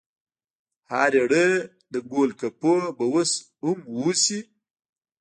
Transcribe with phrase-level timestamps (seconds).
[0.89, 1.49] ها ریړۍ
[1.91, 3.31] د ګول ګپو به اوس
[3.63, 4.39] هم اوسي؟